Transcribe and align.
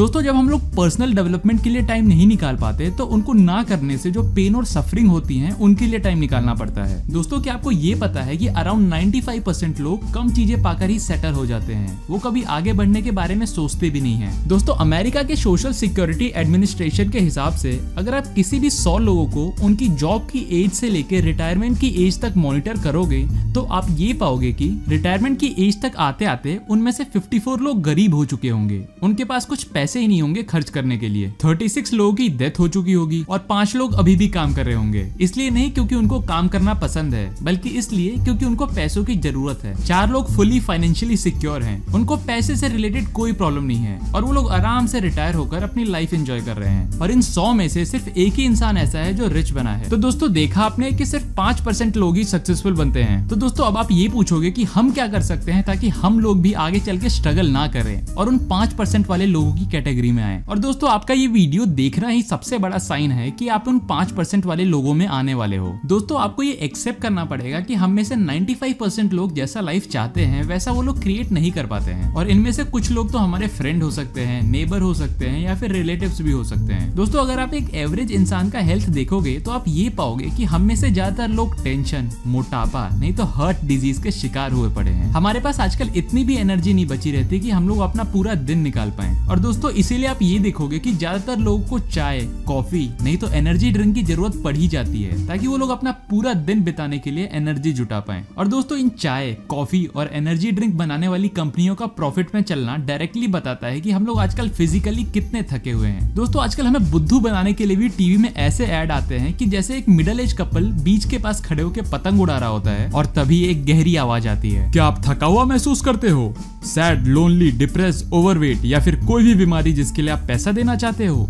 दोस्तों, 0.00 0.20
जब 0.22 0.34
हम 0.34 0.48
लोग 0.48 0.60
पर्सनल 0.74 1.12
डेवलपमेंट 1.14 1.62
के 1.62 1.70
लिए 1.70 1.82
टाइम 1.86 2.06
नहीं 2.08 2.26
निकाल 2.26 2.56
पाते 2.56 2.88
तो 2.98 3.04
उनको 3.06 3.32
ना 3.32 3.62
करने 3.62 3.96
से 3.98 4.10
जो 4.10 4.22
पेन 4.34 4.54
और 4.56 4.64
सफरिंग 4.64 5.08
होती 5.08 5.36
है, 5.38 5.50
उनके 5.52 5.86
लिए 5.86 5.98
टाइम 5.98 6.18
निकालना 6.18 6.54
पड़ता 6.54 6.84
है। 6.84 7.02
दोस्तों, 7.10 7.40
क्या 7.40 7.54
आपको 7.54 7.70
ये 7.70 7.94
पता 7.94 8.22
है 8.22 8.36
कि 8.36 8.46
अराउंड 8.48 8.88
95 8.88 9.40
परसेंट 9.40 9.80
लोग 9.80 10.12
कम 10.14 10.30
चीज़ें 10.34 10.62
पाकर 10.62 10.90
ही 10.90 10.98
सेटल 10.98 11.32
हो 11.32 11.44
जाते 11.46 11.74
हैं। 11.74 12.00
वो 12.08 12.18
कभी 12.18 12.42
आगे 12.50 12.72
बढ़ने 12.72 13.02
के 13.02 13.10
बारे 13.10 13.34
में 13.34 13.44
सोचते 13.46 13.90
भी 13.90 14.00
नहीं 14.00 14.14
है। 14.14 14.48
दोस्तों 14.48 14.76
अमेरिका 14.76 15.22
के 15.22 15.36
सोशल 15.36 15.72
सिक्योरिटी 15.72 16.32
एडमिनिस्ट्रेशन 16.34 17.10
के 17.10 17.20
हिसाब 17.20 17.56
से, 17.56 17.72
अगर 17.98 18.14
आप 18.14 18.32
किसी 18.34 18.60
भी 18.60 18.70
सौ 18.70 18.96
लोगों 19.00 19.26
को 19.26 19.66
उनकी 19.66 19.88
जॉब 19.96 20.26
की 20.32 20.46
एज 20.62 20.70
से 20.72 20.88
लेकर 20.88 21.22
रिटायरमेंट 21.24 21.78
की 21.80 21.88
एज 22.06 22.20
तक 22.20 22.36
मॉनिटर 22.38 22.80
करोगे 22.84 23.22
तो 23.54 23.62
आप 23.62 23.86
ये 23.98 24.12
पाओगे 24.14 24.52
कि 24.52 24.70
रिटायरमेंट 24.88 25.38
की 25.40 25.54
एज 25.58 25.80
तक 25.82 25.96
आते 25.98 26.24
आते 26.26 26.58
उनमें 26.70 26.90
से 26.92 27.04
54 27.06 27.60
लोग 27.60 27.82
गरीब 27.82 28.14
हो 28.14 28.24
चुके 28.24 28.48
होंगे। 28.48 28.84
उनके 29.02 29.24
पास 29.24 29.46
कुछ 29.46 29.64
पैसे 29.64 29.88
ही 29.98 30.08
नहीं 30.08 30.20
होंगे 30.22 30.42
खर्च 30.42 30.70
करने 30.70 30.98
के 30.98 31.08
लिए। 31.08 31.32
36 31.42 31.92
लोगों 31.92 32.12
की 32.14 32.28
डेथ 32.28 32.58
हो 32.58 32.68
चुकी 32.68 32.92
होगी 32.92 33.24
और 33.28 33.38
पाँच 33.38 33.74
लोग 33.76 33.92
अभी 33.92 34.16
भी 34.16 34.28
काम 34.28 34.54
कर 34.54 34.66
रहे 34.66 34.74
होंगे। 34.74 35.06
इसलिए 35.20 35.50
नहीं 35.50 35.70
क्योंकि 35.70 35.94
उनको 35.94 36.20
काम 36.20 36.48
करना 36.48 36.74
पसंद 36.74 37.14
है, 37.14 37.28
बल्कि 37.42 37.68
इसलिए 37.68 38.16
क्योंकि 38.16 38.44
उनको 38.44 38.66
पैसों 38.66 39.04
की 39.04 39.16
ज़रूरत 39.18 39.64
है। 39.64 39.74
चार 39.84 40.10
लोग 40.10 40.32
फुली 40.34 40.60
फाइनेंशियली 40.60 41.16
सिक्योर 41.16 41.62
हैं। 41.62 41.82
उनको 41.94 42.16
पैसे 42.16 42.56
से 42.56 42.68
रिलेटेड 42.68 43.08
कोई 43.12 43.32
प्रॉब्लम 43.32 43.64
नहीं 43.64 43.78
है 43.78 43.98
और 44.14 44.24
वो 44.24 44.32
लोग 44.32 44.50
आराम 44.50 44.86
से 44.86 45.00
रिटायर 45.00 45.34
होकर 45.34 45.62
अपनी 45.62 45.84
लाइफ 45.84 46.14
एंजॉय 46.14 46.40
कर 46.40 46.56
रहे 46.56 46.70
हैं। 46.70 46.98
और 46.98 47.10
इन 47.10 47.20
सौ 47.22 47.52
में 47.52 47.68
से 47.68 47.84
सिर्फ़ 47.84 48.08
एक 48.08 48.34
ही 48.34 48.44
इंसान 48.44 48.76
ऐसा 48.76 48.98
है 48.98 49.14
जो 49.14 49.28
रिच 49.28 49.50
बना 49.50 49.70
है। 49.70 49.88
तो 49.88 49.96
दोस्तों, 49.96 50.32
देखा 50.32 50.62
आपने 50.62 50.90
की 50.92 51.06
सिर्फ़ 51.06 51.26
पाँच 51.36 51.60
परसेंट 51.60 51.96
लोग 51.96 52.16
ही 52.16 52.24
सक्सेसफुल 52.24 52.72
बनते 52.72 53.02
हैं। 53.02 53.26
तो 53.28 53.36
दोस्तों, 53.36 53.64
अब 53.64 53.76
आप 53.76 53.88
ये 53.92 54.08
पूछोगे 54.08 54.50
की 54.50 54.64
हम 54.64 54.90
क्या 54.90 55.06
कर 55.08 55.22
सकते 55.22 55.52
हैं 55.52 55.62
ताकि 55.62 55.88
हम 55.90 56.18
लोग 56.20 56.40
भी 56.42 56.52
आगे 56.52 56.80
चल 56.80 56.98
के 56.98 57.08
स्ट्रगल 57.08 57.48
ना 57.48 57.66
करें 57.68 58.06
और 58.08 58.28
उन 58.28 58.38
पाँच 58.48 58.72
परसेंट 58.72 59.08
वाले 59.08 59.26
लोगों 59.26 59.52
की 59.54 59.66
कैटेगरी 59.70 60.10
में 60.12 60.22
आए। 60.22 60.42
और 60.48 60.58
दोस्तों, 60.58 60.90
आपका 60.90 61.14
ये 61.14 61.26
वीडियो 61.28 61.64
देखना 61.66 62.08
ही 62.08 62.22
सबसे 62.22 62.58
बड़ा 62.58 62.78
साइन 62.80 63.12
है 63.12 63.30
कि 63.30 63.48
आप 63.48 63.68
उन 63.68 63.78
पाँच 63.88 64.10
परसेंट 64.12 64.46
वाले 64.46 64.64
लोगों 64.64 64.94
में 64.94 65.06
आने 65.08 65.34
वाले 65.34 65.56
हो। 65.56 65.72
दोस्तों, 65.86 66.20
आपको 66.20 66.42
ये 66.42 66.52
एक्सेप्ट 66.62 67.00
करना 67.02 67.24
पड़ेगा 67.24 67.60
कि 67.60 67.74
हम 67.74 67.90
में 67.90 68.02
से 68.04 68.16
95 68.16 68.72
परसेंट 68.74 69.12
लोग 69.12 69.34
जैसा 69.34 69.60
लाइफ 69.60 69.88
चाहते 69.88 70.24
हैं, 70.24 70.42
वैसा 70.44 70.72
वो 70.72 70.82
लोग 70.82 71.00
क्रिएट 71.02 71.32
नहीं 71.32 71.50
कर 71.52 71.66
पाते 71.66 71.90
हैं। 71.90 72.12
और 72.14 72.30
इनमें 72.30 72.52
से 72.52 72.64
कुछ 72.66 72.90
लोग 72.90 73.12
तो 73.12 73.18
हमारे 73.18 73.48
फ्रेंड 73.50 73.82
हो 73.82 73.90
सकते 73.90 74.20
हैं 74.22 74.42
नेबर 74.42 74.80
हो 74.80 74.92
सकते 74.94 75.26
हैं, 75.26 75.40
या 75.40 75.54
फिर 75.54 75.72
रिलेटिव्स 75.72 76.20
भी 76.22 76.32
हो 76.32 76.42
सकते 76.44 76.72
हैं। 76.72 76.94
दोस्तों, 76.96 77.20
अगर 77.20 77.38
आप 77.38 77.54
एक 77.54 77.74
एवरेज 77.76 78.12
इंसान 78.12 78.50
का 78.50 78.58
हेल्थ 78.60 78.88
देखोगे 78.90 79.38
तो 79.40 79.50
आप 79.50 79.64
ये 79.68 79.88
पाओगे 79.90 80.30
कि 80.30 80.44
हम 80.44 80.62
में 80.62 80.74
से 80.76 80.90
ज़्यादातर 80.90 81.28
लोग 81.30 81.62
टेंशन 81.64 82.10
मोटापा, 82.26 82.88
नहीं 82.90 83.12
तो 83.14 83.24
हार्ट 83.26 83.64
डिज़ीज़ 83.64 84.02
के 84.02 84.10
शिकार 84.12 84.52
हुए 84.52 84.70
पड़े 84.74 84.90
हैं। 84.90 85.10
हमारे 85.10 85.40
पास 85.40 85.60
आजकल 85.60 85.90
इतनी 85.96 86.24
भी 86.24 86.36
एनर्जी 86.36 86.72
नहीं 86.74 86.86
बची 86.86 87.10
रहती 87.12 87.40
की 87.40 87.50
हम 87.50 87.68
लोग 87.68 87.78
अपना 87.80 88.04
पूरा 88.12 88.34
दिन 88.34 88.58
निकाल 88.60 88.90
पाए। 88.90 89.16
और 89.26 89.38
दोस्तों 89.38 89.59
इसीलिए 89.70 90.06
आप 90.06 90.18
ये 90.22 90.38
देखोगे 90.38 90.78
कि 90.78 90.92
ज़्यादातर 90.92 91.38
लोगों 91.38 91.60
को 91.60 91.78
चाय, 91.80 92.20
कॉफ़ी, 92.46 92.88
नहीं 93.02 93.16
तो 93.16 93.28
एनर्जी 93.30 93.70
ड्रिंक 93.70 93.94
की 93.94 94.02
ज़रूरत 94.02 94.40
पड़ 94.44 94.54
ही 94.56 94.68
जाती 94.68 95.02
है, 95.02 95.26
ताकि 95.26 95.46
वो 95.46 95.56
लोग 95.56 95.70
अपना 95.70 95.90
पूरा 96.10 96.32
दिन 96.34 96.62
बिताने 96.64 96.98
के 96.98 97.10
लिए 97.10 97.28
एनर्जी 97.32 97.72
जुटा 97.72 98.00
पाए। 98.00 98.24
और 98.38 98.48
दोस्तों, 98.48 98.78
इन 98.78 98.88
चाय, 98.98 99.32
कॉफ़ी 99.48 99.84
और 99.86 100.10
एनर्जी 100.12 100.50
ड्रिंक 100.50 100.74
बनाने 100.74 101.08
वाली 101.08 101.28
कंपनियों 101.30 101.74
का 101.74 101.86
प्रॉफिट 101.86 102.34
में 102.34 102.42
चलना 102.42 102.76
डायरेक्टली 102.76 103.26
बताता 103.28 103.66
है 103.66 103.80
की 103.80 103.90
हम 103.90 104.06
लोग 104.06 104.18
आजकल 104.20 104.48
फिजिकली 104.50 105.04
कितने 105.04 105.42
थके 105.42 105.70
हुए 105.70 105.88
हैं। 105.88 106.14
दोस्तों, 106.14 106.42
आजकल 106.42 106.66
हमें 106.66 106.90
बुद्धू 106.90 107.20
बनाने 107.20 107.52
के 107.52 107.66
लिए 107.66 107.76
भी 107.76 107.88
टीवी 107.88 108.16
में 108.16 108.32
ऐसे 108.34 108.66
एड 108.72 108.90
आते 108.90 109.18
हैं 109.18 109.32
की 109.36 109.46
जैसे 109.46 109.76
एक 109.76 109.88
मिडल 109.88 110.20
एज 110.20 110.32
कपल 110.32 110.70
बीच 110.82 111.04
के 111.10 111.18
पास 111.18 111.40
खड़े 111.40 111.62
होकर 111.62 111.88
पतंग 111.92 112.20
उड़ा 112.20 112.38
रहा 112.38 112.48
होता 112.48 112.70
है 112.70 112.90
और 112.90 113.06
तभी 113.16 113.42
एक 113.44 113.64
गहरी 113.66 113.96
आवाज़ 113.96 114.28
आती 114.28 114.50
है। 114.50 114.70
क्या 114.72 114.84
आप 114.84 115.02
थका 115.06 115.26
हुआ 115.26 115.44
महसूस 115.44 115.80
करते 115.80 116.08
हो? 116.08 116.34
सैड 116.64 117.06
लोनली 117.06 117.50
डिप्रेस 117.50 118.04
ओवरवेट 118.12 118.64
या 118.64 118.80
फिर 118.80 118.96
कोई 119.06 119.22
भी 119.24 119.34
बीमारी 119.50 119.72
जिसके 119.72 120.02
लिए 120.02 120.10
आप 120.10 120.20
पैसा 120.26 120.52
देना 120.52 120.74
चाहते 120.76 121.06
हो? 121.06 121.26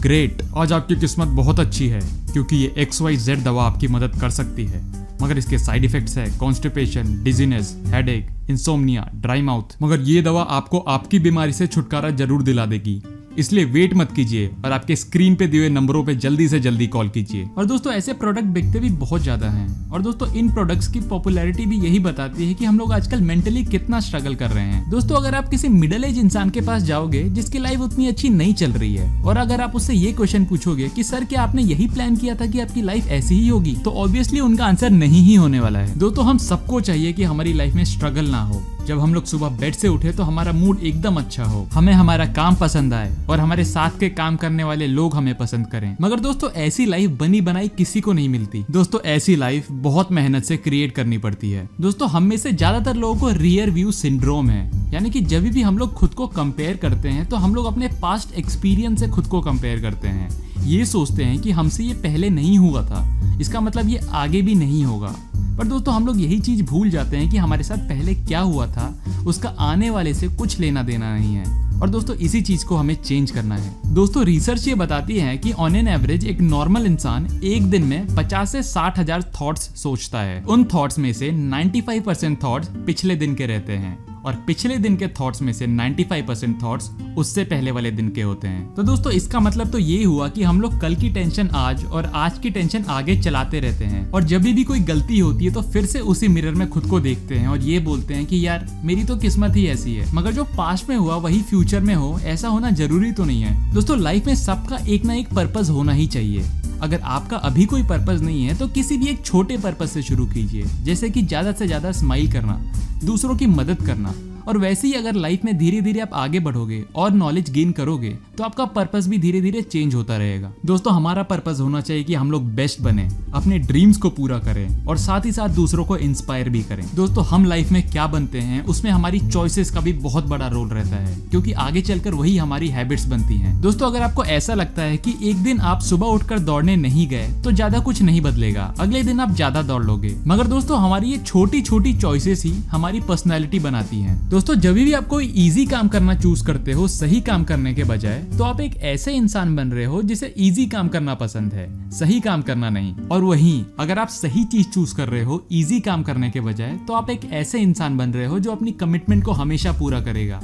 ग्रेट 0.00 0.42
आज 0.56 0.72
आपकी 0.72 0.96
किस्मत 0.96 1.28
बहुत 1.28 1.60
अच्छी 1.60 1.86
है, 1.88 2.00
क्योंकि 2.32 2.56
ये 2.56 2.72
एक्स 2.78 3.00
वाई 3.02 3.16
जेड 3.18 3.42
दवा 3.44 3.64
आपकी 3.64 3.88
मदद 3.88 4.18
कर 4.20 4.30
सकती 4.30 4.64
है। 4.64 4.80
मगर 5.22 5.38
इसके 5.38 5.58
साइड 5.58 5.84
इफेक्ट्स 5.84 6.16
है 6.18 6.26
constipation 6.38 7.22
dizziness 7.24 7.74
headache 7.86 8.50
insomnia 8.50 9.08
dry 9.16 9.42
mouth 9.42 9.76
मगर 9.82 10.00
ये 10.02 10.22
दवा 10.22 10.42
आपको 10.50 10.78
आपकी 10.90 11.18
बीमारी 11.20 11.52
से 11.52 11.66
छुटकारा 11.66 12.10
ज़रूर 12.12 12.42
दिला 12.42 12.66
देगी। 12.66 13.00
इसलिए 13.38 13.64
वेट 13.64 13.94
मत 13.94 14.12
कीजिए 14.12 14.50
और 14.64 14.72
आपके 14.72 14.96
स्क्रीन 14.96 15.34
पे 15.34 15.46
दिए 15.46 15.68
नंबरों 15.68 16.04
पे 16.04 16.14
जल्दी 16.14 16.48
से 16.48 16.60
जल्दी 16.60 16.86
कॉल 16.86 17.08
कीजिए। 17.08 17.48
और 17.58 17.64
दोस्तों, 17.64 17.92
ऐसे 17.92 18.12
प्रोडक्ट 18.12 18.46
बिकते 18.46 18.80
भी 18.80 18.90
बहुत 18.90 19.22
ज़्यादा 19.22 19.50
हैं। 19.50 19.90
और 19.90 20.02
दोस्तों, 20.02 20.32
इन 20.34 20.50
प्रोडक्ट्स 20.50 20.88
की 20.88 21.00
पॉपुलैरिटी 21.00 21.66
भी 21.66 21.76
यही 21.76 21.98
बताती 21.98 22.46
है 22.48 22.54
कि 22.54 22.64
हम 22.64 22.78
लोग 22.78 22.92
आजकल 22.92 23.20
मेंटली 23.20 23.64
कितना 23.64 24.00
स्ट्रगल 24.00 24.34
कर 24.34 24.50
रहे 24.50 24.64
हैं। 24.64 24.90
दोस्तों, 24.90 25.16
अगर 25.16 25.34
आप 25.34 25.48
किसी 25.48 25.68
मिडिल 25.68 26.04
एज 26.04 26.18
इंसान 26.18 26.50
के 26.50 26.60
पास 26.60 26.82
जाओगे, 26.82 27.22
जिसकी 27.22 27.58
लाइफ 27.58 27.80
उतनी 27.80 28.06
अच्छी 28.06 28.28
नहीं 28.28 28.54
चल 28.54 28.72
रही 28.72 28.94
है, 28.94 29.22
और 29.22 29.36
अगर 29.36 29.60
आप 29.60 29.76
उससे 29.76 29.94
ये 29.94 30.12
क्वेश्चन 30.12 30.44
पूछोगे 30.44 30.88
की, 30.88 31.02
सर, 31.02 31.24
क्या 31.24 31.42
आपने 31.42 31.62
यही 31.62 31.86
प्लान 31.86 32.16
किया 32.16 32.34
था 32.34 32.46
कि 32.46 32.60
आपकी 32.60 32.82
लाइफ 32.82 33.08
ऐसी 33.08 33.34
ही 33.34 33.48
होगी? 33.48 33.76
तो 33.84 33.90
ऑब्वियसली 33.90 34.40
उनका 34.40 34.66
आंसर 34.66 34.90
नहीं 34.90 35.22
ही 35.22 35.34
होने 35.34 35.60
वाला 35.60 35.78
है। 35.78 35.98
दोस्तों, 35.98 36.24
हम 36.24 36.38
सबको 36.38 36.80
चाहिए 36.80 37.12
की 37.12 37.22
हमारी 37.22 37.52
लाइफ 37.52 37.74
में 37.74 37.84
स्ट्रगल 37.84 38.26
ना 38.26 38.42
हो। 38.42 38.62
जब 38.86 39.00
हम 39.00 39.12
लोग 39.14 39.24
सुबह 39.24 39.48
बेड 39.58 39.74
से 39.74 39.88
उठे 39.88 40.12
तो 40.12 40.22
हमारा 40.22 40.52
मूड 40.52 40.80
एकदम 40.82 41.16
अच्छा 41.16 41.44
हो। 41.44 41.66
हमें 41.72 41.92
हमारा 41.92 42.24
काम 42.34 42.54
पसंद 42.56 42.94
आए 42.94 43.14
और 43.30 43.40
हमारे 43.40 43.64
साथ 43.64 43.98
के 44.00 44.08
काम 44.10 44.36
करने 44.36 44.64
वाले 44.64 44.86
लोग 44.86 45.14
हमें 45.14 45.34
पसंद 45.34 45.66
करें। 45.66 45.96
मगर 46.00 46.20
दोस्तों, 46.20 46.50
ऐसी 46.52 46.86
लाइफ 46.86 47.10
बनी 47.10 47.40
बनाई 47.40 47.68
किसी 47.68 48.00
को 48.00 48.12
नहीं 48.12 48.28
मिलती। 48.28 48.64
दोस्तों, 48.70 49.00
ऐसी 49.02 49.36
लाइफ 49.36 49.70
बहुत 49.72 50.12
मेहनत 50.12 50.44
से 50.44 50.56
क्रिएट 50.56 50.92
करनी 50.92 51.18
पड़ती 51.18 51.50
है। 51.50 51.68
दोस्तों, 51.80 52.08
हम 52.10 52.22
में 52.22 52.36
से 52.36 52.52
ज़्यादातर 52.52 52.96
लोगों 52.96 53.20
को 53.20 53.30
रियर 53.32 53.70
व्यू 53.70 53.92
सिंड्रोम 53.92 54.50
है। 54.50 54.70
यानी 54.92 55.10
कि 55.10 55.20
जब 55.22 55.42
भी 55.44 55.62
हम 55.62 55.78
लोग 55.78 55.92
खुद 55.94 56.14
को 56.14 56.26
कंपेयर 56.28 56.76
करते 56.76 57.08
हैं 57.08 57.28
तो 57.28 57.36
हम 57.36 57.54
लोग 57.54 57.66
अपने 57.66 57.88
पास्ट 58.02 58.34
एक्सपीरियंस 58.34 59.00
से 59.00 59.08
खुद 59.08 59.26
को 59.26 59.40
कंपेयर 59.40 59.80
करते 59.80 60.08
हैं। 60.08 60.28
ये 60.64 60.84
सोचते 60.86 61.24
हैं 61.24 61.40
कि 61.40 61.50
हमसे 61.50 61.84
ये 61.84 61.94
पहले 61.94 62.30
नहीं 62.30 62.58
हुआ 62.58 62.82
था। 62.82 63.08
इसका 63.40 63.60
मतलब 63.60 63.88
ये 63.88 64.00
आगे 64.12 64.42
भी 64.42 64.54
नहीं 64.54 64.84
होगा। 64.84 65.14
पर 65.58 65.64
दोस्तों, 65.64 65.94
हम 65.94 66.06
लोग 66.06 66.20
यही 66.20 66.38
चीज़ 66.40 66.62
भूल 66.62 66.90
जाते 66.90 67.16
हैं 67.16 67.30
कि 67.30 67.36
हमारे 67.36 67.64
साथ 67.64 67.88
पहले 67.88 68.14
क्या 68.14 68.40
हुआ 68.40 68.66
था। 68.66 68.94
उसका 69.26 69.48
आने 69.48 69.90
वाले 69.90 70.14
से 70.14 70.28
कुछ 70.28 70.58
लेना 70.60 70.82
देना 70.82 71.14
नहीं 71.16 71.34
है। 71.34 71.80
और 71.80 71.90
दोस्तों, 71.90 72.16
इसी 72.16 72.40
चीज़ 72.42 72.64
को 72.66 72.76
हमें 72.76 72.94
चेंज 72.94 73.30
करना 73.30 73.56
है। 73.56 73.94
दोस्तों 73.94 74.24
रिसर्च 74.24 74.66
ये 74.68 74.74
बताती 74.74 75.18
है 75.18 75.36
कि 75.38 75.52
ऑन 75.52 75.76
एन 75.76 75.88
एवरेज 75.88 76.24
एक 76.24 76.40
नॉर्मल 76.40 76.86
इंसान 76.86 77.26
एक 77.44 77.62
दिन 77.62 77.82
में 77.82 78.06
50 78.06 78.52
से 78.52 78.62
साठ 78.62 78.98
हज़ार 78.98 79.22
थॉट्स 79.40 79.70
सोचता 79.76 80.20
है। 80.20 80.42
उन 80.42 80.64
थॉट्स 80.64 80.98
में 80.98 81.12
से 81.12 81.30
95 81.30 82.00
परसेंट 82.00 82.42
थॉट्स 82.44 82.68
पिछले 82.86 83.16
दिन 83.16 83.34
के 83.34 83.46
रहते 83.46 83.72
हैं। 83.72 84.11
और 84.24 84.34
पिछले 84.46 84.76
दिन 84.78 84.96
के 84.96 85.06
थॉट्स 85.20 85.42
में 85.42 85.52
से 85.52 85.66
95 85.66 86.22
परसेंट 86.22 86.62
थॉट्स 86.62 86.90
उससे 87.18 87.44
पहले 87.44 87.70
वाले 87.70 87.90
दिन 87.90 88.08
के 88.08 88.22
होते 88.22 88.48
हैं। 88.48 88.74
तो 88.74 88.82
दोस्तों, 88.82 89.12
इसका 89.12 89.40
मतलब 89.40 89.70
तो 89.70 89.78
ये 89.78 90.02
हुआ 90.04 90.28
कि 90.28 90.42
हम 90.42 90.60
लोग 90.60 90.80
कल 90.80 90.94
की 90.94 91.08
टेंशन 91.08 91.48
आज 91.54 91.84
और 91.84 92.10
आज 92.14 92.38
की 92.38 92.50
टेंशन 92.50 92.84
आगे 92.88 93.20
चलाते 93.20 93.60
रहते 93.60 93.84
हैं। 93.84 94.10
और 94.10 94.24
जब 94.24 94.42
भी 94.42 94.64
कोई 94.64 94.80
गलती 94.82 95.18
होती 95.18 95.44
है 95.44 95.52
तो 95.52 95.62
फिर 95.62 95.86
से 95.86 96.00
उसी 96.00 96.28
मिरर 96.28 96.54
में 96.54 96.68
खुद 96.68 96.86
को 96.86 97.00
देखते 97.00 97.34
हैं 97.34 97.48
और 97.48 97.62
ये 97.62 97.78
बोलते 97.80 98.14
हैं 98.14 98.26
कि 98.26 98.46
यार, 98.46 98.66
मेरी 98.84 99.04
तो 99.04 99.16
किस्मत 99.16 99.56
ही 99.56 99.66
ऐसी 99.66 99.94
है। 99.94 100.14
मगर 100.14 100.32
जो 100.32 100.44
पास्ट 100.56 100.88
में 100.88 100.96
हुआ, 100.96 101.16
वही 101.16 101.42
फ्यूचर 101.42 101.80
में 101.80 101.94
हो, 101.94 102.18
ऐसा 102.24 102.48
होना 102.48 102.70
ज़रूरी 102.70 103.12
तो 103.12 103.24
नहीं 103.24 103.42
है। 103.42 103.72
दोस्तों 103.74 103.98
लाइफ 103.98 104.26
में 104.26 104.34
सबका 104.34 104.76
एक 104.86 105.04
ना 105.04 105.14
एक 105.14 105.32
पर्पज 105.34 105.70
होना 105.70 105.92
ही 105.92 106.06
चाहिए। 106.06 106.44
अगर 106.82 107.00
आपका 107.00 107.36
अभी 107.38 107.64
कोई 107.66 107.82
पर्पज 107.82 108.22
नहीं 108.22 108.44
है 108.44 108.56
तो 108.58 108.68
किसी 108.70 108.96
भी 108.96 109.06
एक 109.06 109.24
छोटे 109.24 109.56
पर्पज 109.58 109.88
से 109.88 110.02
शुरू 110.02 110.26
कीजिए। 110.26 110.64
जैसे 110.84 111.10
कि 111.10 111.22
ज़्यादा 111.22 111.52
से 111.52 111.66
ज़्यादा 111.66 111.92
स्माइल 111.92 112.32
करना, 112.32 112.60
दूसरों 113.04 113.36
की 113.36 113.46
मदद 113.48 113.86
करना। 113.86 114.14
और 114.48 114.58
वैसे 114.58 114.88
ही 114.88 114.94
अगर 114.94 115.14
लाइफ 115.14 115.44
में 115.44 115.56
धीरे 115.58 115.80
धीरे 115.80 116.00
आप 116.00 116.14
आगे 116.14 116.40
बढ़ोगे 116.40 116.82
और 116.94 117.10
नॉलेज 117.12 117.50
गेन 117.50 117.72
करोगे 117.72 118.16
तो 118.38 118.44
आपका 118.44 118.64
पर्पज 118.66 119.06
भी 119.08 119.16
धीरे 119.18 119.40
धीरे 119.40 119.60
चेंज 119.62 119.94
होता 119.94 120.16
रहेगा। 120.16 120.52
दोस्तों, 120.66 120.92
हमारा 120.94 121.22
पर्पज 121.22 121.58
होना 121.60 121.80
चाहिए 121.80 122.04
कि 122.04 122.14
हम 122.14 122.30
लोग 122.30 122.44
बेस्ट 122.54 122.80
बने, 122.80 123.08
अपने 123.34 123.58
ड्रीम्स 123.60 123.96
को 123.96 124.10
पूरा 124.10 124.38
करें 124.38 124.86
और 124.86 124.98
साथ 124.98 125.26
ही 125.26 125.32
साथ 125.32 125.48
दूसरों 125.48 125.84
को 125.84 125.96
इंस्पायर 125.98 126.48
भी 126.48 126.62
करें। 126.62 126.84
दोस्तों, 126.94 127.24
हम 127.24 127.44
लाइफ 127.44 127.72
में 127.72 127.82
क्या 127.90 128.06
बनते 128.06 128.40
हैं, 128.40 128.64
उसमें 128.64 128.90
हमारी 128.90 129.20
चॉइसेस 129.22 129.70
का 129.70 129.80
भी 129.80 129.92
बहुत 129.94 130.26
बड़ा 130.26 130.46
रोल 130.46 130.68
रहता 130.68 130.96
है, 130.96 131.16
क्योंकि 131.30 131.52
आगे 131.54 131.82
चलकर 131.82 132.14
वही 132.14 132.36
हमारी 132.36 132.68
हैबिट्स 132.68 133.04
बनती 133.06 133.36
हैं। 133.36 133.60
दोस्तों, 133.60 133.86
अगर 133.86 134.02
आपको 134.02 134.24
ऐसा 134.26 134.54
लगता 134.54 134.82
है 134.82 134.96
कि 134.96 135.14
एक 135.22 135.42
दिन 135.42 135.60
आप 135.62 135.80
सुबह 135.82 136.06
उठकर 136.08 136.38
दौड़ने 136.40 136.76
नहीं 136.78 137.06
गए 137.08 137.28
तो 137.44 137.52
ज़्यादा 137.52 137.78
कुछ 137.80 138.02
नहीं 138.02 138.20
बदलेगा। 138.20 138.72
अगले 138.80 139.02
दिन 139.02 139.20
आप 139.20 139.34
ज़्यादा 139.34 139.62
दौड़ 139.62 139.82
लोगे। 139.84 140.14
मगर 140.26 140.46
दोस्तों, 140.46 140.78
हमारी 140.78 141.10
ये 141.10 141.18
छोटी 141.18 141.62
छोटी 141.62 141.92
चॉइसेस 141.94 142.44
ही 142.44 142.54
हमारी 142.70 143.00
पर्सनैलिटी 143.02 143.58
बनाती 143.60 144.00
है। 144.00 144.18
दोस्तों, 144.30 144.54
जब 144.56 144.74
भी 144.74 144.92
आप 144.92 145.06
कोई 145.08 145.26
इजी 145.46 145.66
काम 145.66 145.88
करना 145.88 146.14
चूज़ 146.16 146.44
करते 146.44 146.72
हो, 146.72 146.88
सही 146.90 147.20
काम 147.22 147.44
करने 147.44 147.74
के 147.74 147.84
बजाय 147.84 148.20
तो 148.38 148.44
आप 148.44 148.60
एक 148.60 148.76
ऐसे 148.84 149.12
इंसान 149.12 149.54
बन 149.56 149.72
रहे 149.72 149.84
हो 149.84 150.02
जिसे 150.02 150.26
इजी 150.38 150.66
काम 150.66 150.88
करना 150.88 151.14
पसंद 151.14 151.54
है, 151.54 151.90
सही 151.90 152.20
काम 152.20 152.42
करना 152.42 152.70
नहीं। 152.70 152.94
और 153.08 153.24
वहीं, 153.24 153.64
अगर 153.78 153.98
आप 153.98 154.08
सही 154.08 154.44
चीज़ 154.44 154.68
चूज़ 154.68 154.94
कर 154.94 155.08
रहे 155.08 155.22
हो 155.22 155.42
इजी 155.52 155.80
काम 155.80 156.02
करने 156.02 156.30
के 156.30 156.40
बजाय 156.40 156.76
तो 156.86 156.92
आप 156.92 157.10
एक 157.10 157.24
ऐसे 157.32 157.60
इंसान 157.60 157.96
बन 157.96 158.12
रहे 158.12 158.26
हो 158.26 158.38
जो 158.38 158.52
अपनी 158.52 158.72
कमिटमेंट 158.72 159.24
को 159.24 159.32
हमेशा 159.32 159.72
पूरा 159.72 160.00
करेगा। 160.00 160.40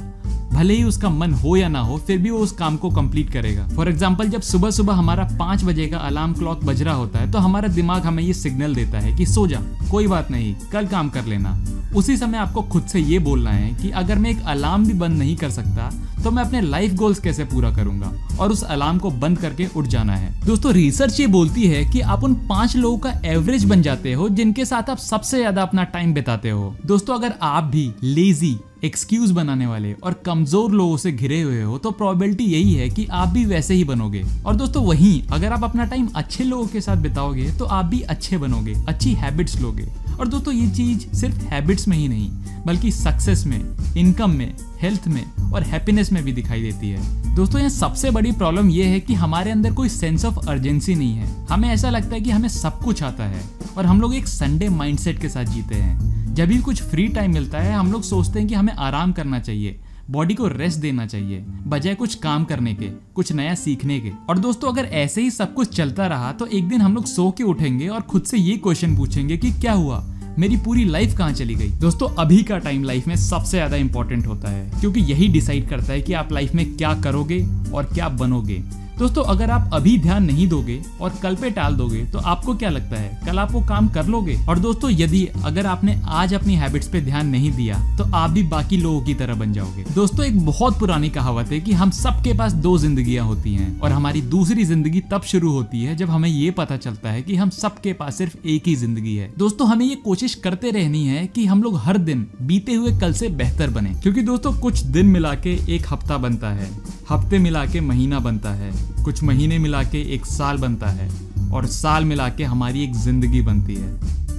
भले 0.59 0.73
ही 0.73 0.83
उसका 0.83 1.09
मन 1.09 1.33
हो 1.33 1.55
या 1.55 1.67
ना 1.69 1.79
हो, 1.79 1.97
फिर 1.97 2.17
भी 2.17 2.29
वो 2.29 2.39
उस 2.39 2.51
काम 2.51 2.77
को 2.77 2.89
कंप्लीट 2.91 3.31
करेगा। 3.31 3.67
फॉर 3.67 3.89
एग्ज़ाम्पल 3.89 4.29
जब 4.29 4.41
सुबह 4.43 4.71
सुबह 4.71 4.93
हमारा 4.93 5.23
पाँच 5.39 5.63
बजे 5.63 5.85
का 5.87 5.97
अलार्म 5.99 6.33
क्लॉक 6.33 6.63
बज 6.65 6.81
रहा 6.81 6.95
होता 6.95 7.19
है 7.19 7.31
तो 7.31 7.39
हमारा 7.39 7.67
दिमाग 7.69 8.05
हमें 8.05 8.21
ये 8.23 8.33
सिग्नल 8.35 8.75
देता 8.75 8.99
है 8.99 9.15
कि 9.17 9.25
सो 9.25 9.45
जा, 9.47 9.61
कोई 9.91 10.07
बात 10.07 10.31
नहीं, 10.31 10.53
कल 10.71 10.87
काम 10.87 11.09
कर 11.09 11.25
लेना। 11.25 11.57
उसी 11.95 12.17
समय 12.17 12.37
आपको 12.37 12.61
खुद 12.63 12.83
से 12.83 12.99
ये 12.99 13.19
बोलना 13.19 13.51
है 13.51 13.73
कि 13.75 13.89
अगर 13.91 14.19
मैं 14.19 14.29
एक 14.29 14.41
अलार्म 14.47 14.85
भी 14.85 14.93
बंद 14.95 15.17
नहीं 15.17 15.35
कर 15.35 15.49
सकता 15.51 15.89
तो 16.23 16.31
मैं 16.31 16.43
अपने 16.43 16.61
लाइफ 16.61 16.93
गोल्स 16.93 17.19
कैसे 17.19 17.43
पूरा 17.45 17.71
करूँगा? 17.71 18.11
और 18.39 18.51
उस 18.51 18.63
अलार्म 18.65 18.97
को 18.97 19.09
बंद 19.11 19.37
करके 19.39 19.67
उठ 19.75 19.85
जाना 19.87 20.15
है। 20.15 20.33
दोस्तों 20.45 20.73
रिसर्च 20.73 21.19
ये 21.19 21.27
बोलती 21.29 21.67
है 21.67 21.83
कि 21.85 22.01
आप 22.01 22.23
उन 22.23 22.33
पाँच 22.49 22.75
लोगों 22.75 22.97
का 22.99 23.13
एवरेज 23.25 23.65
बन 23.65 23.81
जाते 23.81 24.13
हो, 24.13 24.29
जिनके 24.29 24.65
साथ 24.65 24.89
आप 24.89 24.97
सबसे 24.99 25.37
ज़्यादा 25.37 25.61
अपना 25.61 25.83
टाइम 25.85 26.13
बिताते 26.13 26.49
हो। 26.49 26.75
दोस्तों, 26.85 27.15
अगर 27.15 27.33
आप 27.41 27.63
भी 27.65 27.91
लेजी 28.03 28.57
एक्सक्यूज 28.83 29.31
बनाने 29.31 29.65
वाले 29.67 29.93
और 29.93 30.13
कमज़ोर 30.25 30.71
लोगों 30.71 30.97
से 30.97 31.11
घिरे 31.11 31.41
हुए 31.41 31.61
हो 31.61 31.77
तो 31.77 31.91
प्रोबेबिलिटी 31.91 32.43
यही 32.43 32.73
है 32.73 32.89
कि 32.89 33.05
आप 33.05 33.29
भी 33.29 33.45
वैसे 33.45 33.73
ही 33.73 33.83
बनोगे। 33.83 34.23
और 34.45 34.55
दोस्तों, 34.55 34.83
वहीं 34.85 35.21
अगर 35.31 35.53
आप 35.53 35.63
अपना 35.63 35.85
टाइम 35.85 36.07
अच्छे 36.15 36.43
लोगों 36.43 36.67
के 36.67 36.81
साथ 36.81 36.97
बिताओगे 36.97 37.49
तो 37.51 37.65
आप 37.65 37.85
भी 37.85 38.01
अच्छे 38.01 38.37
बनोगे, 38.37 38.75
अच्छी 38.87 39.13
हैबिट्स 39.13 39.59
लोगे। 39.61 39.87
और 40.11 40.27
दोस्तों, 40.27 40.53
ये 40.53 40.69
चीज़ 40.69 41.07
सिर्फ़ 41.15 41.43
हैबिट्स 41.45 41.87
में 41.87 41.97
ही 41.97 42.07
नहीं, 42.07 42.29
बल्कि 42.65 42.91
सक्सेस 42.91 43.45
में 43.45 43.61
इनकम 43.97 44.29
में 44.29 44.53
हेल्थ 44.81 45.07
में 45.07 45.23
और 45.43 45.63
हैप्पीनेस 45.63 46.11
में 46.11 46.23
भी 46.23 46.31
दिखाई 46.33 46.61
देती 46.61 46.89
है। 46.89 47.35
दोस्तों, 47.35 47.59
यहाँ 47.59 47.69
सबसे 47.69 48.11
बड़ी 48.11 48.31
प्रॉब्लम 48.31 48.69
ये 48.69 48.85
है 48.85 48.99
कि 48.99 49.13
हमारे 49.13 49.51
अंदर 49.51 49.73
कोई 49.73 49.89
सेंस 49.89 50.25
ऑफ़ 50.25 50.39
अर्जेंसी 50.49 50.95
नहीं 50.95 51.13
है। 51.13 51.47
हमें 51.47 51.69
ऐसा 51.69 51.89
लगता 51.89 52.15
है 52.15 52.21
कि 52.21 52.29
हमें 52.29 52.49
सब 52.49 52.79
कुछ 52.79 53.03
आता 53.03 53.25
है 53.25 53.43
और 53.77 53.85
हम 53.85 54.01
लोग 54.01 54.15
एक 54.15 54.27
संडे 54.27 54.69
माइंडसेट 54.69 55.21
के 55.21 55.29
साथ 55.29 55.45
जीते 55.45 55.75
हैं। 55.75 56.08
जब 56.29 56.47
भी 56.47 56.57
कुछ 56.59 56.81
फ्री 56.81 57.07
टाइम 57.07 57.33
मिलता 57.33 57.59
है, 57.59 57.73
हम 57.73 57.91
लोग 57.91 58.03
सोचते 58.03 58.39
हैं 58.39 58.47
कि 58.47 58.55
हमें 58.55 58.73
आराम 58.73 59.11
करना 59.11 59.39
चाहिए 59.39 59.79
बॉडी 60.09 60.33
को 60.33 60.47
रेस्ट 60.47 60.79
देना 60.79 61.05
चाहिए, 61.05 61.39
बजाय 61.67 61.95
कुछ 61.95 62.15
काम 62.15 62.43
करने 62.45 62.73
के, 62.73 62.85
कुछ 63.15 63.31
नया 63.31 63.55
सीखने 63.55 63.99
के। 63.99 64.11
और 64.29 64.37
दोस्तों, 64.37 64.71
अगर 64.71 64.85
ऐसे 64.85 65.21
ही 65.21 65.31
सब 65.31 65.53
कुछ 65.53 65.75
चलता 65.75 66.07
रहा 66.07 66.31
तो 66.33 66.45
एक 66.47 66.67
दिन 66.69 66.81
हम 66.81 66.95
लोग 66.95 67.05
सो 67.05 67.29
के 67.31 67.43
उठेंगे 67.43 67.87
और 67.87 68.01
खुद 68.03 68.23
से 68.23 68.37
ये 68.37 68.55
क्वेश्चन 68.57 68.95
पूछेंगे 68.97 69.37
कि 69.37 69.51
क्या 69.51 69.73
हुआ? 69.73 70.03
मेरी 70.39 70.57
पूरी 70.57 70.85
लाइफ 70.85 71.17
कहाँ 71.17 71.31
चली 71.33 71.55
गई? 71.55 71.69
दोस्तों, 71.71 72.09
अभी 72.15 72.41
का 72.43 72.57
टाइम 72.57 72.83
लाइफ 72.83 73.07
में 73.07 73.15
सबसे 73.17 73.57
ज़्यादा 73.57 73.77
इंपॉर्टेंट 73.77 74.27
होता 74.27 74.49
है, 74.49 74.69
क्योंकि 74.79 75.01
यही 75.01 75.27
डिसाइड 75.27 75.67
करता 75.69 75.93
है 75.93 76.01
कि 76.01 76.13
आप 76.13 76.31
लाइफ 76.31 76.53
में 76.55 76.65
क्या 76.67 76.93
करोगे 77.01 77.45
और 77.73 77.85
क्या 77.85 78.09
बनोगे। 78.09 78.61
दोस्तों, 78.99 79.23
अगर 79.23 79.49
आप 79.49 79.69
अभी 79.73 79.97
ध्यान 79.97 80.23
नहीं 80.23 80.47
दोगे 80.49 80.81
और 81.01 81.13
कल 81.23 81.35
पे 81.35 81.49
टाल 81.51 81.75
दोगे 81.75 82.03
तो 82.05 82.19
आपको 82.19 82.55
क्या 82.55 82.69
लगता 82.69 82.95
है? 82.95 83.09
कल 83.25 83.37
आप 83.39 83.51
वो 83.51 83.59
काम 83.61 83.87
कर 83.89 84.05
लोगे? 84.05 84.35
और 84.49 84.59
दोस्तों, 84.59 84.89
यदि 84.91 85.25
अगर 85.45 85.65
आपने 85.65 85.95
आज 86.05 86.33
अपनी 86.33 86.55
हैबिट्स 86.55 86.87
पे 86.87 87.01
ध्यान 87.01 87.27
नहीं 87.27 87.51
दिया 87.51 87.77
तो 87.97 88.03
आप 88.13 88.29
भी 88.29 88.43
बाकी 88.45 88.77
लोगों 88.77 89.01
की 89.01 89.13
तरह 89.13 89.35
बन 89.35 89.53
जाओगे। 89.53 89.83
दोस्तों, 89.95 90.25
एक 90.25 90.45
बहुत 90.45 90.79
पुरानी 90.79 91.09
कहावत 91.09 91.51
है 91.51 91.59
कि 91.59 91.73
हम 91.73 91.91
सबके 91.91 92.33
पास 92.33 92.53
दो 92.55 92.77
जिंदगियाँ 92.77 93.25
होती 93.25 93.53
हैं 93.53 93.79
और 93.79 93.91
हमारी 93.91 94.21
दूसरी 94.23 94.63
ज़िंदगी 94.65 95.01
तब 95.11 95.21
शुरू 95.23 95.51
होती 95.51 95.83
है 95.83 95.95
जब 95.95 96.09
हमें 96.09 96.29
ये 96.29 96.51
पता 96.51 96.77
चलता 96.77 97.09
है 97.09 97.21
कि 97.21 97.35
हम 97.35 97.49
सबके 97.51 97.93
पास 97.93 98.17
सिर्फ़ 98.17 98.37
एक 98.47 98.67
ही 98.67 98.75
ज़िंदगी 98.75 99.15
है। 99.15 99.31
दोस्तों, 99.37 99.67
हमें 99.67 99.85
ये 99.85 99.95
कोशिश 99.97 100.35
करते 100.37 100.71
रहनी 100.71 101.05
है 101.05 101.25
कि 101.27 101.45
हम 101.45 101.63
लोग 101.63 101.77
हर 101.77 101.97
दिन, 101.99 102.27
बीते 102.41 102.73
हुए 102.73 102.97
कल 102.99 103.13
से 103.13 103.29
बेहतर 103.31 103.69
बने। 103.69 103.93
क्योंकि 103.93 104.21
दोस्तों, 104.23 104.53
कुछ 104.59 104.83
दिन 104.89 105.05
मिला 105.07 105.33
के 105.37 105.57
एक 105.75 105.87
हफ़्ता 105.89 106.17
बनता 106.17 106.49
है, 106.51 106.69
हफ़्ते 107.09 107.37
मिला 107.39 107.65
के 107.65 107.81
महीना 107.81 108.19
बनता 108.19 108.53
है। 108.53 108.71
कुछ 109.03 109.23
महीने 109.23 109.57
मिला 109.59 109.83
के 109.83 110.01
एक 110.13 110.25
साल 110.25 110.57
बनता 110.57 110.87
है 110.87 111.09
और 111.51 111.65
साल 111.67 112.05
मिला 112.05 112.29
के 112.29 112.43
हमारी 112.43 112.83
एक 112.83 112.95
ज़िंदगी 112.95 113.41
बनती 113.41 113.75
है। 113.75 114.19